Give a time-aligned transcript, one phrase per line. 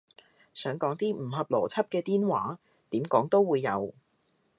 [0.51, 2.57] 想講啲唔合邏輯嘅癲話，
[2.89, 3.93] 點講都會有